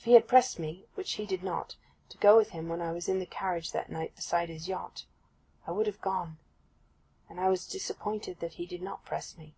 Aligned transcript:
If 0.00 0.04
he 0.04 0.14
had 0.14 0.26
pressed 0.26 0.58
me—which 0.58 1.12
he 1.12 1.24
did 1.24 1.44
not—to 1.44 2.18
go 2.18 2.36
with 2.36 2.50
him 2.50 2.68
when 2.68 2.80
I 2.80 2.90
was 2.90 3.08
in 3.08 3.20
the 3.20 3.24
carriage 3.24 3.70
that 3.70 3.88
night 3.88 4.16
beside 4.16 4.48
his 4.48 4.66
yacht, 4.66 5.04
I 5.64 5.70
would 5.70 5.86
have 5.86 6.00
gone. 6.00 6.38
And 7.28 7.38
I 7.38 7.48
was 7.50 7.68
disappointed 7.68 8.40
that 8.40 8.54
he 8.54 8.66
did 8.66 8.82
not 8.82 9.04
press 9.04 9.38
me. 9.38 9.54